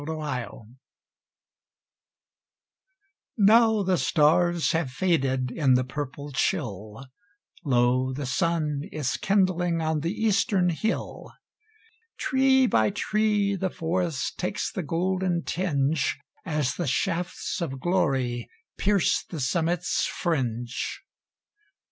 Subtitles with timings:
[0.01, 0.61] At Sunrise
[3.37, 7.05] Now the stars have faded In the purple chill,
[7.63, 11.31] Lo, the sun is kindling On the eastern hill.
[12.17, 18.49] Tree by tree the forest Takes the golden tinge, As the shafts of glory
[18.79, 21.03] Pierce the summit's fringe.